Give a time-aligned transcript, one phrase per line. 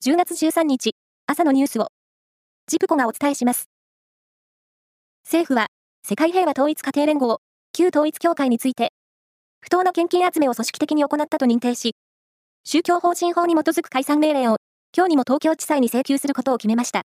[0.00, 0.92] 10月13日、
[1.26, 1.88] 朝のニュースを、
[2.68, 3.68] ジプコがお伝えします。
[5.24, 5.66] 政府は、
[6.06, 7.40] 世界平和統一家庭連合、
[7.72, 8.92] 旧統一協会について、
[9.60, 11.96] 不当な献金集めを組織的に行ったと認定し、
[12.62, 14.58] 宗教法人法に基づく解散命令を、
[14.96, 17.02] 今日にも東京地裁に請求することを決めました。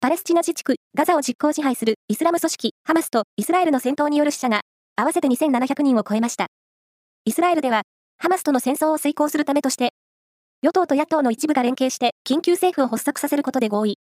[0.00, 4.62] パレスチナ自治区、ガザを実効支配するイスラム組織、ハマスとイスラエルの戦闘による死者が、
[4.96, 6.48] 合わせて2700人を超えました。
[7.24, 7.82] イスラエルでは、
[8.18, 9.92] ハマスとの戦争を遂行するためとして、
[10.60, 13.98] 与党と野党の一部が連携して緊急政府を発足させることで合意。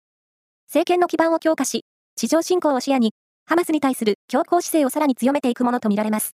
[0.69, 3.15] 政権の基盤を強化し、地上侵攻を視野に、
[3.47, 6.35] ハマスに対する強硬姿勢をさらに強めていくものとみられます。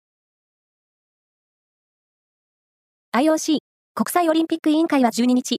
[3.13, 3.59] IOC、
[3.95, 5.59] 国際オリンピック委員会は12日、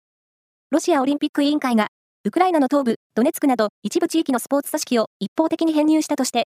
[0.72, 1.88] ロシアオリンピック委員会が、
[2.24, 6.48] ウクライナの東部、ドネツクなど一部地域のスポーツ組織を一方的に編入したとして、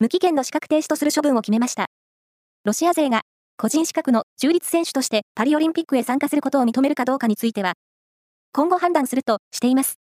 [0.00, 1.86] 無期限の資格停止とする処分を決めました。
[2.64, 3.22] ロシア勢が
[3.60, 7.72] 個人資格の中立選手としてパリオリンピックへ参加することを認めるかどうかについては、
[8.52, 9.96] 今後判断するとしています。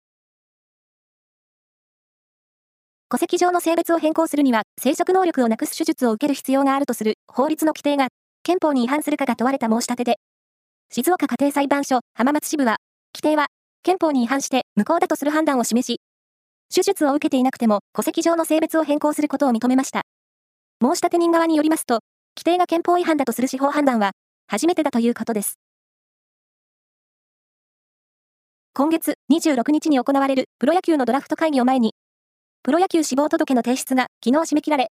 [3.08, 8.08] 戸籍上の性別を変更するには、生殖能力をなくす手術を受ける必要があるとする法律の規定が、
[8.42, 10.16] 憲法に違反するかが問われた申し立てで、
[10.91, 12.78] 静岡家庭裁判所浜松支部は、
[13.16, 13.47] 規定は、
[13.84, 16.00] 憲法に違反して無効だとする判断を示し、
[16.75, 20.02] 手術を受けていなくても戸籍上の性別を変更することを認めました。
[20.82, 22.00] 申立人側によりますと、
[22.36, 24.12] 規定が憲法違反だとする司法判断は、
[24.48, 25.58] 初めてだということです。
[28.74, 31.94] 今月26日に行われるプロ野球のドラフト会議を前に、
[32.64, 34.88] プロ野球志望届の提出が昨日締め切られ、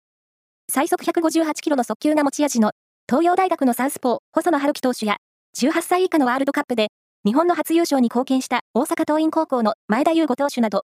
[0.69, 2.71] 最速158キロの速球が持ち味の
[3.09, 5.17] 東洋大学のサウスポー、細野晴樹投手や、
[5.57, 6.89] 18歳以下のワールドカップで
[7.25, 10.83] 日本の初優勝に貢献した大阪桐蔭高校の前田優吾投手など、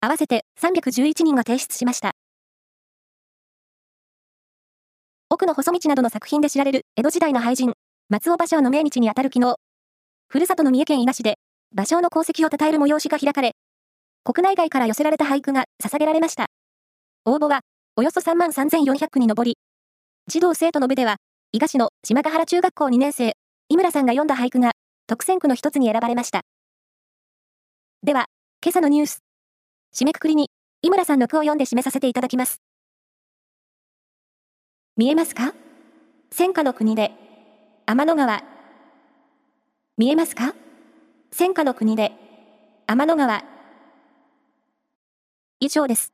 [0.00, 2.12] 合わせて311人が提出しました。
[5.32, 7.72] 奥の細道などの作品で知られる江戸時代の俳人、
[8.10, 9.56] 松尾芭蕉の命日にあたる昨日、
[10.28, 11.38] ふるさとの三重県伊賀市で、
[11.74, 13.52] 芭蕉の功績を称える催しが開かれ、
[14.24, 16.48] 国内外から寄せられた俳句が捧げられました。
[17.24, 17.60] 応募は、
[17.96, 19.56] およそ3万3400句に上り、
[20.26, 21.16] 児童生徒の部では、
[21.52, 23.32] 伊賀市の島ヶ原中学校2年生、
[23.70, 24.72] 井村さんが読んだ俳句が、
[25.06, 26.42] 特選句の一つに選ばれました。
[28.02, 28.26] では、
[28.62, 29.20] 今朝のニュース。
[29.94, 30.50] 締めくくりに、
[30.82, 32.60] 井村さんの句を読んで締めさせていただきます。
[34.94, 35.54] 見えますか？
[36.30, 37.12] 戦火の国で、
[37.86, 38.42] 天の川。
[39.96, 40.54] 見えますか？
[41.30, 42.12] 戦火の国で、
[42.86, 43.42] 天の川。
[45.60, 46.12] 以上です。